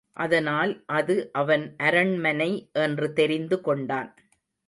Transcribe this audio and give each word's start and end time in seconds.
அதனால் 0.17 0.71
அது 0.91 1.15
அவன் 1.33 1.75
அரண்மனை 1.77 2.49
என்று 2.79 3.13
தெரிந்து 3.13 3.61
கொண்டான். 3.61 4.09